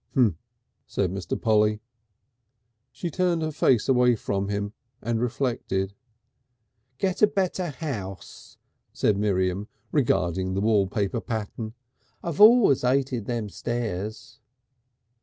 "H'm," 0.13 0.35
said 0.87 1.11
Mr. 1.11 1.39
Polly. 1.39 1.79
She 2.91 3.11
turned 3.11 3.43
her 3.43 3.51
face 3.51 3.87
away 3.87 4.15
from 4.15 4.47
him 4.49 4.73
and 4.99 5.21
reflected. 5.21 5.93
"Get 6.97 7.21
a 7.21 7.27
better 7.27 7.69
house," 7.69 8.57
said 8.93 9.15
Miriam, 9.15 9.67
regarding 9.91 10.55
the 10.55 10.61
wallpaper 10.61 11.21
pattern. 11.21 11.75
"I've 12.23 12.41
always 12.41 12.83
'ated 12.83 13.25
them 13.25 13.47
stairs." 13.49 14.39